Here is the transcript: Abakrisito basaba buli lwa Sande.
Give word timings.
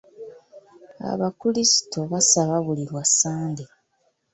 Abakrisito 1.11 1.99
basaba 2.11 2.55
buli 2.65 2.83
lwa 2.89 3.03
Sande. 3.17 3.63